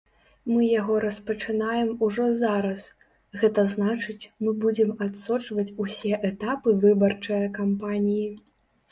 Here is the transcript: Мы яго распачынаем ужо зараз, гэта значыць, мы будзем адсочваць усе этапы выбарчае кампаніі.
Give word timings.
Мы 0.51 0.61
яго 0.67 0.93
распачынаем 1.01 1.89
ужо 2.05 2.23
зараз, 2.43 2.85
гэта 3.41 3.65
значыць, 3.73 4.29
мы 4.45 4.53
будзем 4.63 4.89
адсочваць 5.07 5.67
усе 5.83 6.13
этапы 6.31 6.73
выбарчае 6.87 7.43
кампаніі. 7.59 8.25